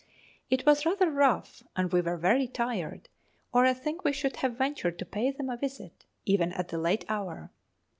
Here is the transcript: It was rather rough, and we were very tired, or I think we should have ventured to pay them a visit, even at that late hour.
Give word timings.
It 0.49 0.65
was 0.65 0.83
rather 0.83 1.11
rough, 1.11 1.61
and 1.75 1.91
we 1.93 2.01
were 2.01 2.17
very 2.17 2.47
tired, 2.47 3.07
or 3.53 3.67
I 3.67 3.75
think 3.75 4.03
we 4.03 4.11
should 4.13 4.37
have 4.37 4.57
ventured 4.57 4.97
to 4.97 5.05
pay 5.05 5.29
them 5.29 5.47
a 5.51 5.57
visit, 5.57 6.05
even 6.25 6.53
at 6.53 6.69
that 6.69 6.77
late 6.79 7.05
hour. 7.07 7.51